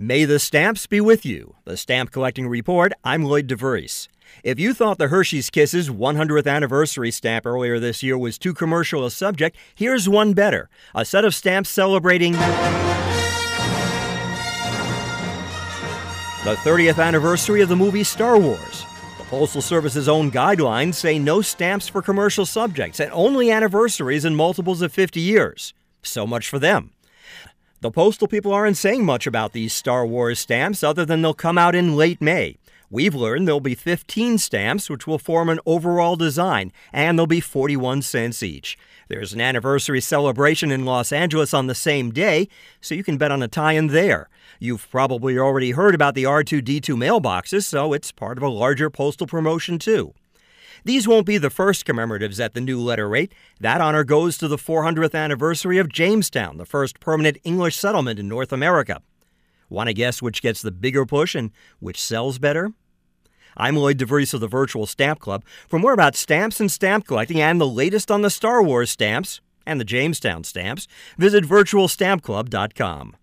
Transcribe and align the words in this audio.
May 0.00 0.24
the 0.24 0.38
stamps 0.38 0.86
be 0.86 1.00
with 1.00 1.26
you. 1.26 1.56
The 1.64 1.76
Stamp 1.76 2.12
Collecting 2.12 2.46
Report. 2.46 2.92
I'm 3.02 3.24
Lloyd 3.24 3.48
DeVries. 3.48 4.06
If 4.44 4.60
you 4.60 4.72
thought 4.72 4.98
the 4.98 5.08
Hershey's 5.08 5.50
Kisses 5.50 5.90
100th 5.90 6.46
anniversary 6.46 7.10
stamp 7.10 7.44
earlier 7.44 7.80
this 7.80 8.00
year 8.00 8.16
was 8.16 8.38
too 8.38 8.54
commercial 8.54 9.04
a 9.04 9.10
subject, 9.10 9.56
here's 9.74 10.08
one 10.08 10.34
better 10.34 10.70
a 10.94 11.04
set 11.04 11.24
of 11.24 11.34
stamps 11.34 11.68
celebrating 11.68 12.30
the 12.34 12.38
30th 16.44 17.04
anniversary 17.04 17.60
of 17.60 17.68
the 17.68 17.74
movie 17.74 18.04
Star 18.04 18.38
Wars. 18.38 18.86
The 19.18 19.24
Postal 19.24 19.60
Service's 19.60 20.08
own 20.08 20.30
guidelines 20.30 20.94
say 20.94 21.18
no 21.18 21.42
stamps 21.42 21.88
for 21.88 22.02
commercial 22.02 22.46
subjects 22.46 23.00
and 23.00 23.10
only 23.10 23.50
anniversaries 23.50 24.24
in 24.24 24.36
multiples 24.36 24.80
of 24.80 24.92
50 24.92 25.18
years. 25.18 25.74
So 26.04 26.24
much 26.24 26.48
for 26.48 26.60
them. 26.60 26.92
The 27.80 27.92
postal 27.92 28.26
people 28.26 28.52
aren't 28.52 28.76
saying 28.76 29.04
much 29.04 29.24
about 29.24 29.52
these 29.52 29.72
Star 29.72 30.04
Wars 30.04 30.40
stamps 30.40 30.82
other 30.82 31.04
than 31.04 31.22
they'll 31.22 31.32
come 31.32 31.56
out 31.56 31.76
in 31.76 31.94
late 31.94 32.20
May. 32.20 32.58
We've 32.90 33.14
learned 33.14 33.46
there'll 33.46 33.60
be 33.60 33.76
15 33.76 34.38
stamps, 34.38 34.90
which 34.90 35.06
will 35.06 35.20
form 35.20 35.48
an 35.48 35.60
overall 35.64 36.16
design, 36.16 36.72
and 36.92 37.16
they'll 37.16 37.28
be 37.28 37.38
41 37.38 38.02
cents 38.02 38.42
each. 38.42 38.76
There's 39.06 39.32
an 39.32 39.40
anniversary 39.40 40.00
celebration 40.00 40.72
in 40.72 40.86
Los 40.86 41.12
Angeles 41.12 41.54
on 41.54 41.68
the 41.68 41.74
same 41.76 42.10
day, 42.10 42.48
so 42.80 42.96
you 42.96 43.04
can 43.04 43.16
bet 43.16 43.30
on 43.30 43.44
a 43.44 43.48
tie 43.48 43.74
in 43.74 43.86
there. 43.88 44.28
You've 44.58 44.90
probably 44.90 45.38
already 45.38 45.70
heard 45.70 45.94
about 45.94 46.16
the 46.16 46.24
R2D2 46.24 46.96
mailboxes, 46.96 47.64
so 47.64 47.92
it's 47.92 48.10
part 48.10 48.38
of 48.38 48.42
a 48.42 48.48
larger 48.48 48.90
postal 48.90 49.28
promotion, 49.28 49.78
too. 49.78 50.14
These 50.84 51.08
won't 51.08 51.26
be 51.26 51.38
the 51.38 51.50
first 51.50 51.84
commemoratives 51.84 52.40
at 52.40 52.54
the 52.54 52.60
new 52.60 52.80
letter 52.80 53.08
rate. 53.08 53.32
That 53.60 53.80
honor 53.80 54.04
goes 54.04 54.38
to 54.38 54.48
the 54.48 54.56
400th 54.56 55.14
anniversary 55.14 55.78
of 55.78 55.92
Jamestown, 55.92 56.56
the 56.56 56.66
first 56.66 57.00
permanent 57.00 57.38
English 57.44 57.76
settlement 57.76 58.18
in 58.18 58.28
North 58.28 58.52
America. 58.52 59.02
Want 59.68 59.88
to 59.88 59.94
guess 59.94 60.22
which 60.22 60.42
gets 60.42 60.62
the 60.62 60.70
bigger 60.70 61.04
push 61.04 61.34
and 61.34 61.50
which 61.78 62.00
sells 62.00 62.38
better? 62.38 62.72
I'm 63.56 63.76
Lloyd 63.76 63.98
DeVries 63.98 64.32
of 64.34 64.40
the 64.40 64.48
Virtual 64.48 64.86
Stamp 64.86 65.18
Club. 65.18 65.44
For 65.68 65.78
more 65.78 65.92
about 65.92 66.14
stamps 66.14 66.60
and 66.60 66.70
stamp 66.70 67.06
collecting 67.06 67.40
and 67.40 67.60
the 67.60 67.66
latest 67.66 68.10
on 68.10 68.22
the 68.22 68.30
Star 68.30 68.62
Wars 68.62 68.90
stamps 68.90 69.40
and 69.66 69.80
the 69.80 69.84
Jamestown 69.84 70.44
stamps, 70.44 70.86
visit 71.18 71.44
virtualstampclub.com. 71.44 73.16